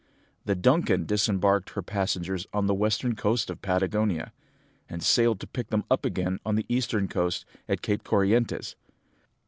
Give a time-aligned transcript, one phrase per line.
[0.45, 4.33] "The Duncan disembarked her passengers on the western coast of Patagonia,
[4.89, 8.73] and sailed to pick them up again on the eastern coast at Cape Corrientes.